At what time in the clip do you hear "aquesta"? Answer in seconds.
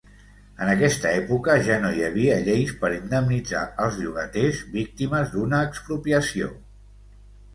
0.69-1.09